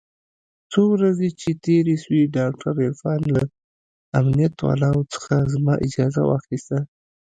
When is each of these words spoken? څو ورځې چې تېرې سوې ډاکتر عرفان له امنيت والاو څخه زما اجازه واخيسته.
څو 0.71 0.81
ورځې 0.95 1.29
چې 1.39 1.49
تېرې 1.65 1.95
سوې 2.03 2.23
ډاکتر 2.37 2.73
عرفان 2.87 3.19
له 3.35 3.41
امنيت 4.19 4.55
والاو 4.65 4.99
څخه 5.13 5.35
زما 5.53 5.73
اجازه 5.85 6.21
واخيسته. 6.25 6.77